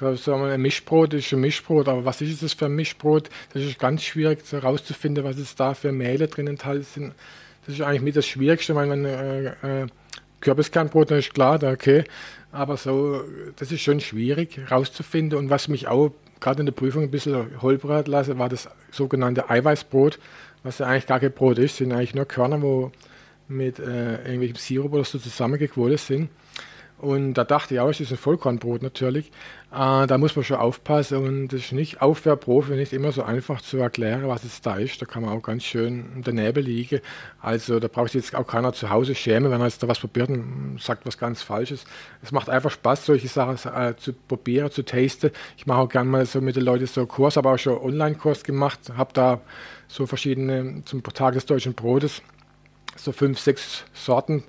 [0.00, 3.28] sagen wir, ein Mischbrot ist ein Mischbrot, aber was ist es für ein Mischbrot?
[3.52, 7.14] Das ist ganz schwierig herauszufinden, was es da für Mehle drin enthalten sind.
[7.66, 9.86] Das ist eigentlich mit das Schwierigste, weil man äh, äh,
[10.40, 12.04] Kürbiskernbrot, ist klar, okay,
[12.52, 13.22] aber so,
[13.56, 17.60] das ist schon schwierig herauszufinden und was mich auch gerade in der Prüfung ein bisschen
[17.60, 20.18] holpern lasse, war das sogenannte Eiweißbrot,
[20.62, 22.90] was ja eigentlich gar kein Brot ist, sind eigentlich nur Körner, wo
[23.48, 26.30] mit äh, irgendwelchem Sirup oder so zusammengequollen sind.
[27.00, 29.28] Und da dachte ich auch, es ist ein Vollkornbrot natürlich.
[29.72, 33.62] Äh, da muss man schon aufpassen und das ist nicht Aufwärprofi, nicht immer so einfach
[33.62, 35.00] zu erklären, was es da ist.
[35.00, 37.00] Da kann man auch ganz schön daneben liegen.
[37.40, 39.98] Also da braucht sich jetzt auch keiner zu Hause schämen, wenn er jetzt da was
[39.98, 41.84] probiert und sagt was ganz Falsches.
[42.22, 45.30] Es macht einfach Spaß, solche Sachen äh, zu probieren, zu tasten.
[45.56, 48.44] Ich mache auch gerne mal so mit den Leuten so Kurs, aber auch schon Online-Kurs
[48.44, 49.40] gemacht, habe da
[49.88, 52.20] so verschiedene zum Tag des deutschen Brotes,
[52.96, 54.44] so fünf, sechs Sorten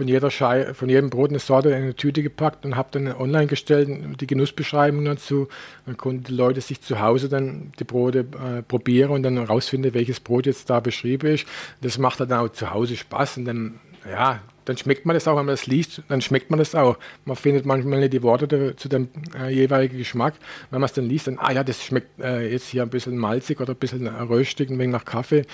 [0.00, 3.14] von, jeder Schei von jedem Brot eine Sorte in eine Tüte gepackt und habe dann
[3.14, 5.46] online gestellt, die Genussbeschreibung dazu.
[5.84, 9.92] Dann konnten die Leute sich zu Hause dann die Brote äh, probieren und dann herausfinden,
[9.92, 11.44] welches Brot jetzt da beschrieben ist.
[11.82, 13.78] Das macht dann auch zu Hause Spaß und dann,
[14.10, 16.96] ja, dann schmeckt man das auch, wenn man das liest, dann schmeckt man das auch.
[17.26, 19.08] Man findet manchmal nicht die Worte zu dem
[19.38, 20.34] äh, jeweiligen Geschmack.
[20.70, 23.18] Wenn man es dann liest, dann, ah ja, das schmeckt äh, jetzt hier ein bisschen
[23.18, 25.44] malzig oder ein bisschen röstig, ein wenig nach Kaffee,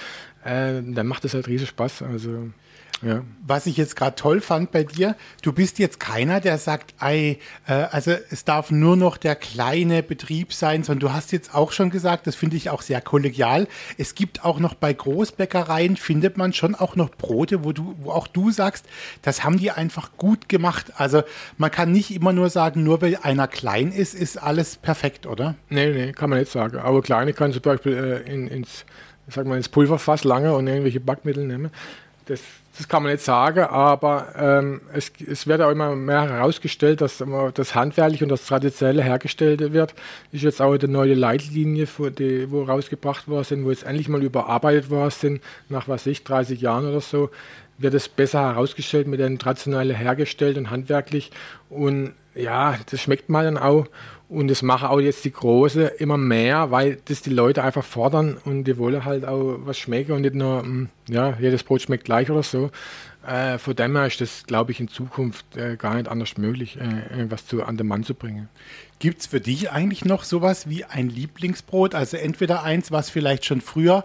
[0.46, 2.02] äh, dann macht das halt riesig Spaß.
[2.02, 2.50] Also
[3.02, 3.22] ja.
[3.46, 7.38] Was ich jetzt gerade toll fand bei dir, du bist jetzt keiner, der sagt, ey,
[7.66, 11.72] äh, also es darf nur noch der kleine Betrieb sein, sondern du hast jetzt auch
[11.72, 13.68] schon gesagt, das finde ich auch sehr kollegial.
[13.98, 18.12] Es gibt auch noch bei Großbäckereien, findet man schon auch noch Brote, wo du, wo
[18.12, 18.86] auch du sagst,
[19.20, 20.92] das haben die einfach gut gemacht.
[20.96, 21.22] Also
[21.58, 25.54] man kann nicht immer nur sagen, nur weil einer klein ist, ist alles perfekt, oder?
[25.68, 26.78] Nee, nee, kann man nicht sagen.
[26.78, 27.92] Aber kleine kann zum Beispiel
[28.26, 28.86] äh, in, ins,
[29.28, 31.70] sag mal, ins Pulverfass lange und irgendwelche Backmittel nehmen.
[32.26, 32.40] Das
[32.76, 37.22] das kann man nicht sagen, aber ähm, es, es, wird auch immer mehr herausgestellt, dass
[37.54, 39.94] das handwerklich und das traditionelle hergestellt wird.
[40.30, 41.86] Ist jetzt auch eine neue Leitlinie,
[42.18, 46.22] die, wo rausgebracht worden sind, wo jetzt endlich mal überarbeitet worden sind, nach was ich,
[46.24, 47.30] 30 Jahren oder so,
[47.78, 51.30] wird es besser herausgestellt mit den traditionell hergestellt und handwerklich.
[51.70, 53.86] Und ja, das schmeckt mal dann auch.
[54.28, 58.36] Und das machen auch jetzt die Große immer mehr, weil das die Leute einfach fordern
[58.44, 62.04] und die wollen halt auch was schmecken und nicht nur, hm, ja, jedes Brot schmeckt
[62.04, 62.70] gleich oder so.
[63.24, 66.76] Äh, von dem her ist das, glaube ich, in Zukunft äh, gar nicht anders möglich,
[66.76, 68.48] äh, irgendwas zu, an den Mann zu bringen.
[68.98, 71.94] Gibt es für dich eigentlich noch sowas wie ein Lieblingsbrot?
[71.94, 74.04] Also entweder eins, was vielleicht schon früher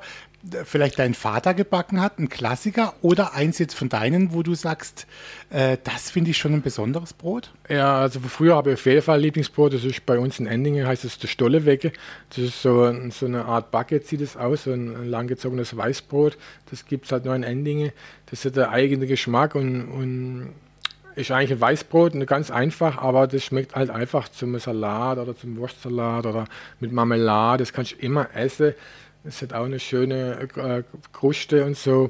[0.66, 5.06] vielleicht dein Vater gebacken hat, ein Klassiker, oder eins jetzt von deinen, wo du sagst,
[5.50, 7.52] äh, das finde ich schon ein besonderes Brot?
[7.70, 10.88] Ja, also früher habe ich auf jeden Fall Lieblingsbrot, das ist bei uns in Endingen,
[10.88, 11.92] heißt es der Stollewecke.
[12.30, 16.38] Das ist so, so eine Art Backe, sieht es aus, so ein, ein langgezogenes Weißbrot.
[16.70, 17.92] Das gibt es halt nur in Endingen.
[18.30, 20.50] Das hat der eigene Geschmack und, und
[21.16, 25.58] ist eigentlich ein Weißbrot, ganz einfach, aber das schmeckt halt einfach zum Salat oder zum
[25.58, 26.46] Wurstsalat oder
[26.80, 27.64] mit Marmelade.
[27.64, 28.74] Das kannst du immer essen.
[29.24, 32.10] Es hat auch eine schöne äh, Kruste und so.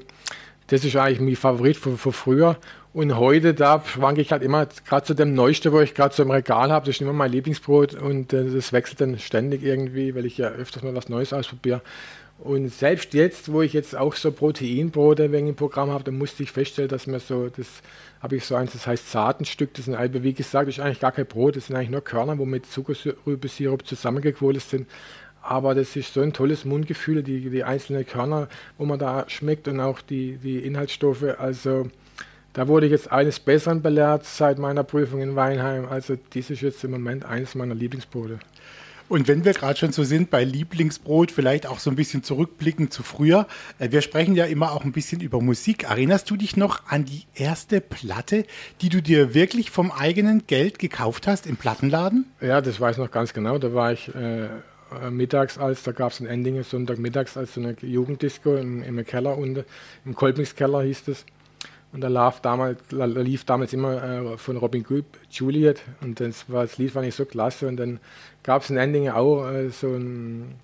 [0.68, 2.58] Das ist eigentlich mein Favorit von, von früher.
[2.94, 6.24] Und heute, da schwanke ich halt immer, gerade zu dem Neueste, wo ich gerade so
[6.24, 10.16] im Regal habe, das ist immer mein Lieblingsbrot und äh, das wechselt dann ständig irgendwie,
[10.16, 11.82] weil ich ja öfters mal was Neues ausprobiere.
[12.40, 16.44] Und selbst jetzt, wo ich jetzt auch so Proteinbrote wegen im Programm habe, da musste
[16.44, 17.68] ich feststellen, dass mir so, das
[18.20, 21.12] habe ich so eins, das heißt Saatenstück, das sind, wie gesagt, das ist eigentlich gar
[21.12, 24.88] kein Brot, das sind eigentlich nur Körner, wo mit Zuckerrübensirup zusammengequolt sind
[25.42, 29.68] aber das ist so ein tolles Mundgefühl, die, die einzelnen Körner, wo man da schmeckt
[29.68, 31.26] und auch die, die Inhaltsstoffe.
[31.38, 31.90] Also
[32.54, 35.88] da wurde ich jetzt eines Besseren belehrt seit meiner Prüfung in Weinheim.
[35.88, 38.40] Also dies ist jetzt im Moment eines meiner Lieblingsbrote.
[39.12, 42.92] Und wenn wir gerade schon so sind bei Lieblingsbrot, vielleicht auch so ein bisschen zurückblicken
[42.92, 43.46] zu früher.
[43.78, 45.84] Äh, wir sprechen ja immer auch ein bisschen über Musik.
[45.84, 48.46] Erinnerst du dich noch an die erste Platte,
[48.80, 52.26] die du dir wirklich vom eigenen Geld gekauft hast im Plattenladen?
[52.40, 53.58] Ja, das weiß ich noch ganz genau.
[53.58, 54.50] Da war ich äh, äh,
[55.10, 59.38] mittags als, da gab es in Endingen Sonntagmittags als so eine Jugenddisco im, im Keller
[59.38, 59.66] unten,
[60.06, 61.26] im Kolpingskeller hieß es.
[61.94, 66.50] Und da lief damals, da lief damals immer äh, von Robin Goop Juliet und das,
[66.50, 67.68] war, das Lied war nicht so klasse.
[67.68, 68.00] Und dann
[68.44, 70.56] gab es in Endingen auch äh, so ein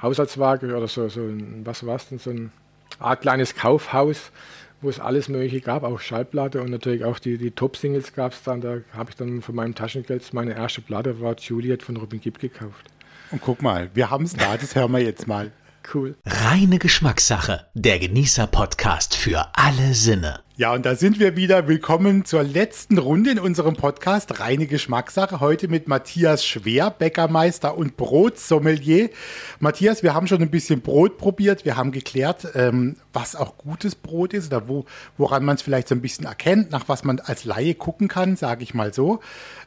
[0.00, 2.50] Haushaltswagen oder so, so ein, was war denn, so ein
[2.98, 4.32] Art kleines Kaufhaus,
[4.80, 8.42] wo es alles Mögliche gab, auch Schallplatte und natürlich auch die, die Top-Singles gab es
[8.42, 8.60] dann.
[8.60, 12.40] Da habe ich dann von meinem Taschengeld meine erste Platte, war Juliet von Robin Gibb
[12.40, 12.90] gekauft.
[13.30, 15.52] Und guck mal, wir haben es da, das hören wir jetzt mal.
[15.92, 16.16] Cool.
[16.24, 20.40] Reine Geschmackssache, der Genießer-Podcast für alle Sinne.
[20.54, 21.66] Ja, und da sind wir wieder.
[21.66, 25.40] Willkommen zur letzten Runde in unserem Podcast Reine Geschmackssache.
[25.40, 29.10] Heute mit Matthias Schwer, Bäckermeister und Brotsommelier.
[29.58, 31.64] Matthias, wir haben schon ein bisschen Brot probiert.
[31.64, 34.84] Wir haben geklärt, ähm, was auch gutes Brot ist oder wo,
[35.16, 38.36] woran man es vielleicht so ein bisschen erkennt, nach was man als Laie gucken kann,
[38.36, 39.20] sage ich mal so.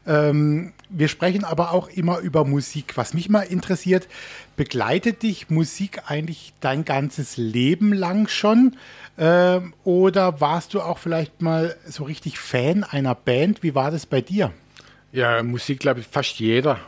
[0.08, 2.98] Ähm, wir sprechen aber auch immer über Musik.
[2.98, 4.08] Was mich mal interessiert,
[4.56, 8.78] begleitet dich Musik eigentlich dein ganzes Leben lang schon?
[9.18, 13.64] Ähm, oder warst du auch vielleicht mal so richtig Fan einer Band?
[13.64, 14.52] Wie war das bei dir?
[15.12, 16.80] Ja, Musik, glaube ich, fast jeder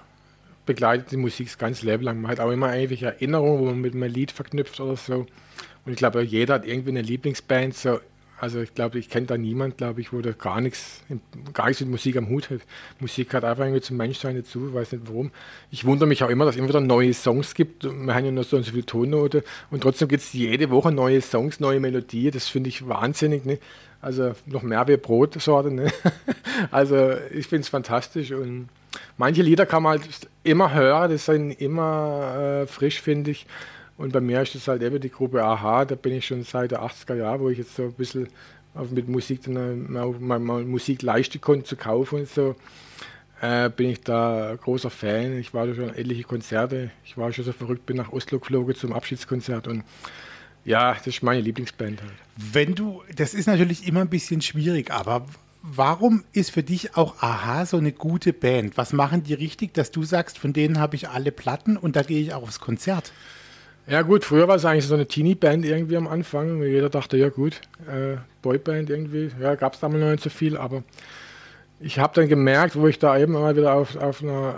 [0.68, 2.22] begleitet die Musik das ganze Leben lang.
[2.22, 5.26] Man hat auch immer irgendwelche Erinnerungen, wo man mit einem Lied verknüpft oder so.
[5.86, 7.76] Und ich glaube, jeder hat irgendwie eine Lieblingsband.
[7.76, 8.00] So
[8.40, 11.02] Also ich glaube, ich kenne da niemand, glaube ich, wo da gar nichts,
[11.54, 12.60] gar nichts mit Musik am Hut hat.
[13.00, 15.32] Musik hat einfach irgendwie zum Menschsein dazu, weiß nicht warum.
[15.72, 17.84] Ich wundere mich auch immer, dass es immer wieder neue Songs gibt.
[17.84, 20.92] Wir haben ja nur so und so viele Tonnote und trotzdem gibt es jede Woche
[20.92, 22.32] neue Songs, neue Melodien.
[22.32, 23.44] Das finde ich wahnsinnig.
[23.44, 23.58] Ne?
[24.02, 25.72] Also noch mehr wie Brotsorte.
[25.72, 25.92] Ne?
[26.72, 28.70] Also ich finde es fantastisch und
[29.18, 30.10] manche Lieder kann man halt
[30.44, 33.46] immer hören, das sind immer äh, frisch, finde ich.
[33.98, 36.72] Und bei mir ist das halt eben die Gruppe AHA, da bin ich schon seit
[36.72, 38.28] der 80er Jahre, wo ich jetzt so ein bisschen
[38.92, 42.56] mit Musik dann mal, mal, mal Musik leisten konnte zu kaufen und so,
[43.42, 45.38] äh, bin ich da großer Fan.
[45.40, 46.92] Ich war schon etliche Konzerte.
[47.04, 49.84] Ich war schon so verrückt, bin nach Oslo geflogen zum Abschiedskonzert und
[50.64, 52.14] ja, das ist meine Lieblingsband halt.
[52.36, 55.26] Wenn du, das ist natürlich immer ein bisschen schwierig, aber
[55.64, 58.78] warum ist für dich auch Aha so eine gute Band?
[58.78, 62.04] Was machen die richtig, dass du sagst, von denen habe ich alle Platten und da
[62.04, 63.14] gehe ich auch aufs Konzert?
[63.90, 66.62] Ja gut, früher war es eigentlich so eine Teenie-Band irgendwie am Anfang.
[66.62, 69.32] Jeder dachte, ja gut, äh, Boyband irgendwie.
[69.42, 70.84] Ja, gab es damals noch nicht so viel, aber
[71.80, 74.56] ich habe dann gemerkt, wo ich da eben mal wieder auf, auf einer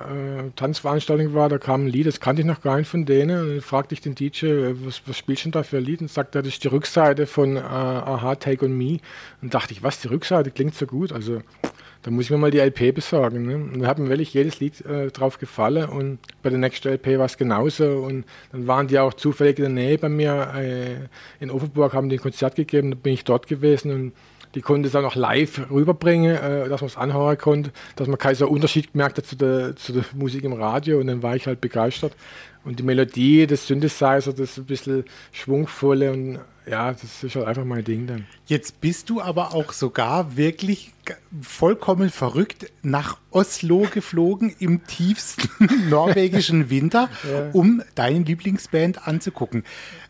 [0.48, 3.42] äh, Tanzveranstaltung war, da kam ein Lied, das kannte ich noch gar nicht von denen.
[3.42, 5.84] Und dann fragte ich den DJ, äh, was, was spielst du denn da für ein
[5.84, 6.02] Lied?
[6.02, 9.00] Und sagte, das ist die Rückseite von äh, Aha, Take on Me.
[9.44, 11.12] Und dachte ich, was, die Rückseite klingt so gut.
[11.12, 11.44] Also
[12.04, 13.46] da muss ich mir mal die LP besorgen.
[13.46, 13.56] Ne?
[13.56, 17.18] Und da hat mir wirklich jedes Lied äh, drauf gefallen und bei der nächsten LP
[17.18, 17.86] war es genauso.
[17.86, 20.54] Und dann waren die auch zufällig in der Nähe bei mir.
[20.56, 20.96] Äh,
[21.40, 24.14] in Offenburg haben die ein Konzert gegeben, da bin ich dort gewesen und
[24.56, 28.36] die konnte es auch live rüberbringen, äh, dass man es anhören konnte, dass man keinen
[28.36, 31.48] so Unterschied gemerkt hat zu der, zu der Musik im Radio und dann war ich
[31.48, 32.14] halt begeistert.
[32.66, 37.66] Und die Melodie des Synthesizer, das ein bisschen schwungvolle und ja, das ist halt einfach
[37.66, 38.28] mein Ding dann.
[38.46, 40.94] Jetzt bist du aber auch sogar wirklich
[41.42, 45.50] vollkommen verrückt nach Oslo geflogen im tiefsten
[45.90, 47.50] norwegischen Winter, ja.
[47.54, 49.64] um deine Lieblingsband anzugucken.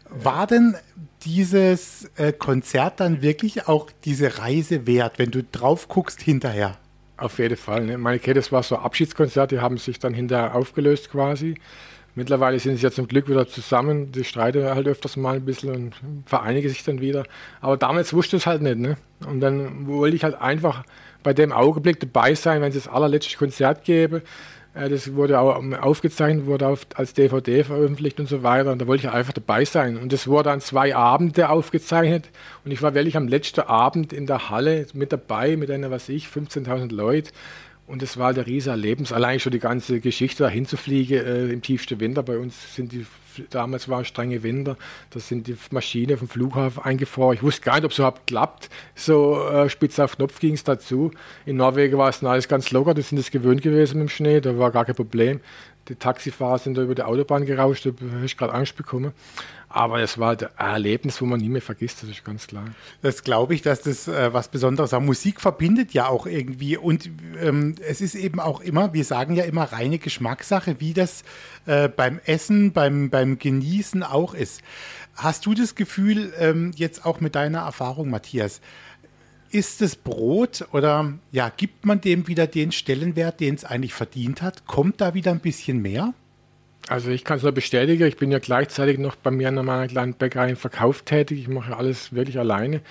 [0.09, 0.75] War denn
[1.23, 6.77] dieses äh, Konzert dann wirklich auch diese Reise wert, wenn du drauf guckst hinterher?
[7.15, 7.85] Auf jeden Fall.
[7.85, 7.97] Ne?
[7.97, 11.55] Meine Kette, das war so Abschiedskonzert, die haben sich dann hinterher aufgelöst quasi.
[12.15, 14.11] Mittlerweile sind sie ja zum Glück wieder zusammen.
[14.11, 15.95] Die streiten halt öfters mal ein bisschen und
[16.25, 17.23] vereinigen sich dann wieder.
[17.61, 18.77] Aber damals wusste es halt nicht.
[18.77, 18.97] Ne?
[19.27, 20.83] Und dann wollte ich halt einfach
[21.23, 24.23] bei dem Augenblick dabei sein, wenn es das allerletzte Konzert gäbe.
[24.73, 28.71] Äh, das wurde auch aufgezeichnet, wurde auf, als DVD veröffentlicht und so weiter.
[28.71, 29.97] Und da wollte ich einfach dabei sein.
[29.97, 32.29] Und das wurde an zwei Abende aufgezeichnet.
[32.65, 36.09] Und ich war wirklich am letzten Abend in der Halle mit dabei, mit einer, was
[36.09, 37.29] ich, 15.000 Leuten.
[37.89, 41.47] Und es war der riese Erlebnis, allein schon die ganze Geschichte dahin zu fliegen äh,
[41.47, 42.21] im tiefsten Winter.
[42.21, 43.03] Bei uns sind die,
[43.49, 44.77] damals war strenge Winter,
[45.09, 47.35] da sind die Maschinen vom Flughafen eingefroren.
[47.35, 48.69] Ich wusste gar nicht, ob es überhaupt klappt.
[48.93, 51.09] So äh, spitz auf Knopf ging es dazu.
[51.47, 54.39] In Norwegen war es alles ganz locker, die sind es gewöhnt gewesen mit dem Schnee,
[54.39, 55.39] da war gar kein Problem.
[55.89, 59.11] Die Taxifahrer sind da über die Autobahn gerauscht, da habe ich gerade Angst bekommen.
[59.71, 62.65] Aber es war ein Erlebnis, wo man nie mehr vergisst, das ist ganz klar.
[63.01, 64.99] Das glaube ich, dass das äh, was Besonderes ist.
[64.99, 69.43] Musik verbindet ja auch irgendwie und ähm, es ist eben auch immer, wir sagen ja
[69.43, 71.23] immer reine Geschmackssache, wie das
[71.67, 74.61] äh, beim Essen, beim, beim Genießen auch ist.
[75.15, 78.61] Hast du das Gefühl, ähm, jetzt auch mit deiner Erfahrung, Matthias,
[79.51, 84.41] ist es Brot oder ja, gibt man dem wieder den Stellenwert, den es eigentlich verdient
[84.41, 84.65] hat?
[84.65, 86.13] Kommt da wieder ein bisschen mehr?
[86.87, 89.87] Also ich kann es nur bestätigen, ich bin ja gleichzeitig noch bei mir in meiner
[89.87, 91.39] kleinen Bäckerei im Verkauf tätig.
[91.39, 92.81] Ich mache alles wirklich alleine.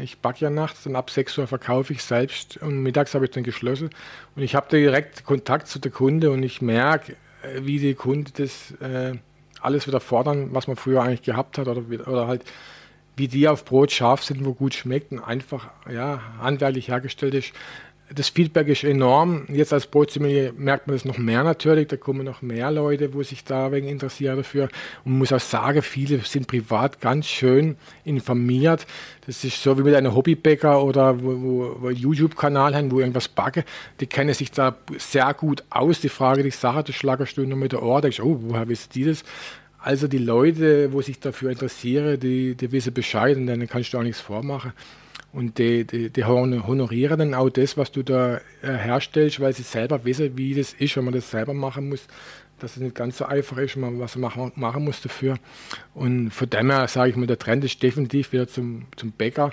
[0.00, 3.30] Ich backe ja nachts und ab 6 Uhr verkaufe ich selbst und mittags habe ich
[3.30, 3.90] dann geschlossen.
[4.34, 8.32] Und ich habe direkt Kontakt zu der Kunde und ich merke, äh, wie die Kunde
[8.36, 9.14] das äh,
[9.60, 12.42] alles wieder fordern, was man früher eigentlich gehabt hat oder, oder halt
[13.16, 17.52] wie die auf Brot scharf sind, wo gut schmeckt und einfach ja, handwerklich hergestellt ist
[18.14, 19.46] das Feedback ist enorm.
[19.48, 21.88] Jetzt als Brotsommelier merkt man das noch mehr natürlich.
[21.88, 24.64] Da kommen noch mehr Leute, wo sich da wegen interessieren dafür.
[25.04, 28.86] Und man muss auch sagen, viele sind privat ganz schön informiert.
[29.26, 33.28] Das ist so wie mit einem Hobbybäcker oder wo, wo, wo YouTube-Kanal haben, wo irgendwas
[33.28, 33.64] backen.
[34.00, 36.00] Die kennen sich da sehr gut aus.
[36.00, 39.04] Die Frage, die Sache, das Schlagerstunde mit der Ohr, da ich, oh, woher wisst die
[39.04, 39.24] das?
[39.86, 43.98] Also die Leute, wo sich dafür interessieren, die, die wissen Bescheid und dann kannst du
[43.98, 44.72] auch nichts vormachen.
[45.32, 49.62] Und die, die, die honorieren dann auch das, was du da äh, herstellst, weil sie
[49.62, 52.08] selber wissen, wie das ist, wenn man das selber machen muss,
[52.58, 55.36] dass es nicht ganz so einfach ist, was man machen, machen muss dafür.
[55.94, 59.52] Und von dem her sage ich mal, der Trend ist definitiv wieder zum, zum Bäcker,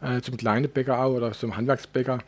[0.00, 2.20] äh, zum kleinen Bäcker auch oder zum Handwerksbäcker.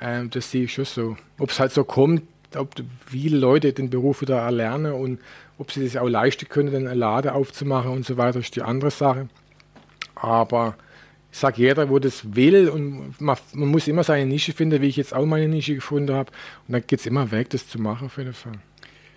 [0.00, 1.16] Äh, das sehe ich schon so.
[1.38, 2.22] Ob es halt so kommt,
[2.54, 2.70] ob
[3.06, 5.18] viele Leute den Beruf wieder erlernen und
[5.58, 8.62] ob sie das auch leisten können, dann eine Lade aufzumachen und so weiter, ist die
[8.62, 9.28] andere Sache.
[10.14, 10.76] Aber
[11.32, 14.86] ich sage jeder, wo das will und man, man, muss immer seine Nische finden, wie
[14.86, 16.30] ich jetzt auch meine Nische gefunden habe.
[16.66, 18.52] Und dann geht es immer weg, das zu machen auf jeden Fall.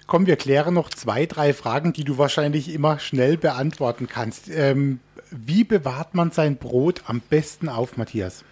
[0.08, 4.50] komm, wir klären noch zwei, drei Fragen, die du wahrscheinlich immer schnell beantworten kannst.
[4.50, 5.00] Ähm,
[5.32, 8.44] wie bewahrt man sein Brot am besten auf, Matthias?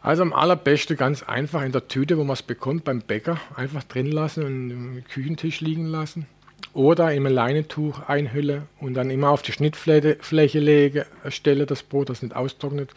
[0.00, 3.82] Also am allerbesten ganz einfach in der Tüte, wo man es bekommt, beim Bäcker, einfach
[3.82, 6.26] drin lassen und im Küchentisch liegen lassen.
[6.78, 12.22] Oder ein Leinentuch einhüllen und dann immer auf die Schnittfläche legen, stelle das Brot, das
[12.22, 12.90] nicht austrocknet.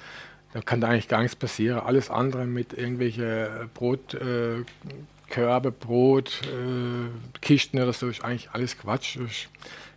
[0.53, 1.79] Da kann da eigentlich gar nichts passieren.
[1.79, 9.17] Alles andere mit irgendwelchen Brotkörbe, äh, Brot, äh, Kisten oder so ist eigentlich alles Quatsch.
[9.17, 9.47] Das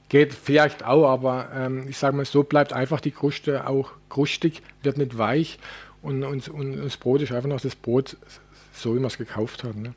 [0.09, 4.63] geht vielleicht auch, aber ähm, ich sage mal, so bleibt einfach die Kruste auch krustig,
[4.83, 5.59] wird nicht weich
[6.01, 8.17] und, und, und das Brot ist einfach noch das Brot,
[8.73, 9.77] so wie man es gekauft hat.
[9.77, 9.93] Ne?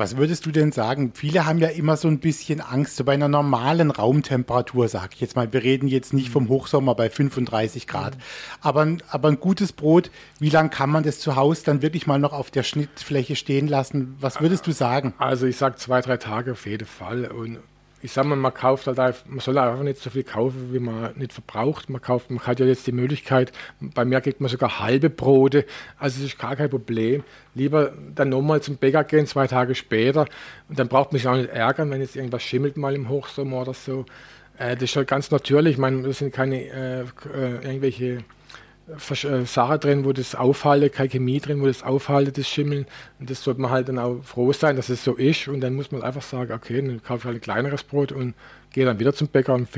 [0.00, 1.12] Was würdest du denn sagen?
[1.12, 5.20] Viele haben ja immer so ein bisschen Angst, so bei einer normalen Raumtemperatur, sag ich
[5.20, 5.52] jetzt mal.
[5.52, 8.16] Wir reden jetzt nicht vom Hochsommer bei 35 Grad.
[8.62, 12.18] Aber, aber ein gutes Brot, wie lange kann man das zu Hause dann wirklich mal
[12.18, 14.16] noch auf der Schnittfläche stehen lassen?
[14.20, 15.12] Was würdest du sagen?
[15.18, 17.26] Also ich sage zwei, drei Tage auf jeden Fall.
[17.26, 17.58] Und
[18.02, 20.78] ich sag mal, man kauft halt einfach, man soll einfach nicht so viel kaufen, wie
[20.78, 21.90] man nicht verbraucht.
[21.90, 25.66] Man kauft, man hat ja jetzt die Möglichkeit, bei mir kriegt man sogar halbe Brote,
[25.98, 27.22] also es ist gar kein Problem.
[27.54, 30.26] Lieber dann nochmal zum Bäcker gehen, zwei Tage später,
[30.68, 33.62] und dann braucht man sich auch nicht ärgern, wenn jetzt irgendwas schimmelt mal im Hochsommer
[33.62, 34.06] oder so.
[34.58, 38.18] Äh, das ist halt ganz natürlich, ich meine, das sind keine äh, äh, irgendwelche
[39.44, 42.86] Sachen drin, wo das aufhalte, keine Chemie drin, wo das aufhalte, das Schimmeln.
[43.18, 45.48] Und das sollte man halt dann auch froh sein, dass es so ist.
[45.48, 48.34] Und dann muss man einfach sagen, okay, dann kaufe ich halt ein kleineres Brot und
[48.72, 49.68] gehe dann wieder zum Bäcker und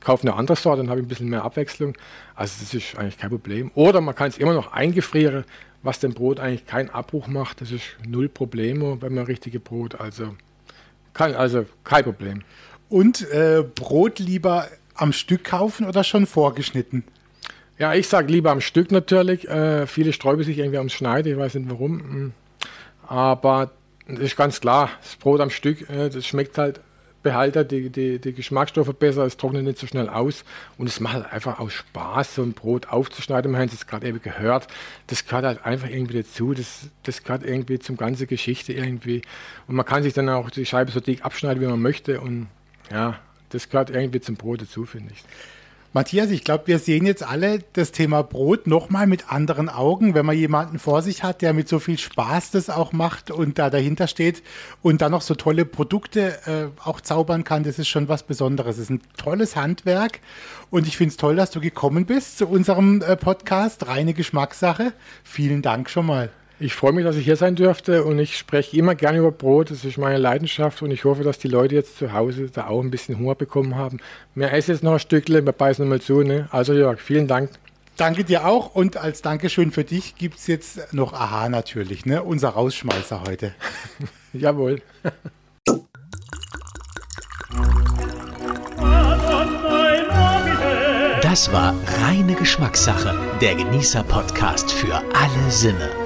[0.00, 1.94] kaufe eine andere Sorte, dann habe ich ein bisschen mehr Abwechslung.
[2.34, 3.70] Also das ist eigentlich kein Problem.
[3.74, 5.44] Oder man kann es immer noch eingefrieren,
[5.82, 7.60] was dem Brot eigentlich keinen Abbruch macht.
[7.60, 10.00] Das ist null Problemo beim richtigen Brot.
[10.00, 10.34] Also,
[11.12, 12.42] kann, also kein Problem.
[12.88, 17.04] Und äh, Brot lieber am Stück kaufen oder schon vorgeschnitten?
[17.78, 19.48] Ja, ich sage lieber am Stück natürlich.
[19.48, 22.00] Äh, viele sträuben sich irgendwie ums Schneiden, ich weiß nicht warum.
[22.00, 22.32] Hm.
[23.06, 23.72] Aber
[24.06, 26.80] das ist ganz klar, das Brot am Stück, äh, das schmeckt halt,
[27.22, 30.44] behaltet die, die, die Geschmacksstoffe besser, es trocknet nicht so schnell aus
[30.76, 33.50] und es macht halt einfach auch Spaß, so ein Brot aufzuschneiden.
[33.50, 34.68] Wir haben es gerade eben gehört,
[35.08, 39.22] das gehört halt einfach irgendwie dazu, das, das gehört irgendwie zum ganzen Geschichte irgendwie.
[39.66, 42.46] Und man kann sich dann auch die Scheibe so dick abschneiden, wie man möchte und
[42.92, 45.24] ja, das gehört irgendwie zum Brot dazu, finde ich.
[45.94, 50.26] Matthias, ich glaube, wir sehen jetzt alle das Thema Brot nochmal mit anderen Augen, wenn
[50.26, 53.70] man jemanden vor sich hat, der mit so viel Spaß das auch macht und da
[53.70, 54.42] dahinter steht
[54.82, 57.62] und dann noch so tolle Produkte äh, auch zaubern kann.
[57.62, 58.74] Das ist schon was Besonderes.
[58.74, 60.18] Es ist ein tolles Handwerk
[60.68, 64.94] und ich finde es toll, dass du gekommen bist zu unserem äh, Podcast Reine Geschmackssache.
[65.22, 66.30] Vielen Dank schon mal.
[66.60, 69.70] Ich freue mich, dass ich hier sein dürfte und ich spreche immer gerne über Brot.
[69.70, 72.80] Das ist meine Leidenschaft und ich hoffe, dass die Leute jetzt zu Hause da auch
[72.80, 73.98] ein bisschen Hunger bekommen haben.
[74.36, 76.22] Wir essen jetzt noch ein Stückchen, wir beißen mal zu.
[76.22, 76.48] Ne?
[76.52, 77.50] Also Jörg, vielen Dank.
[77.96, 82.22] Danke dir auch und als Dankeschön für dich gibt es jetzt noch Aha natürlich, ne?
[82.22, 83.54] unser Rausschmeißer heute.
[84.32, 84.80] Jawohl.
[91.22, 96.03] Das war reine Geschmackssache, der Genießer-Podcast für alle Sinne.